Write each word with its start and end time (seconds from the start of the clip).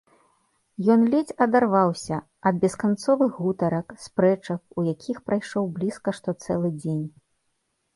Ён 0.93 1.03
ледзь 1.11 1.33
адарваўся 1.47 2.17
ад 2.51 2.55
бесканцовых 2.65 3.31
гутарак, 3.45 3.87
спрэчак, 4.09 4.61
у 4.77 4.91
якіх 4.93 5.17
прайшоў 5.31 5.73
блізка 5.81 6.09
што 6.21 6.29
цэлы 6.43 6.79
дзень. 6.85 7.03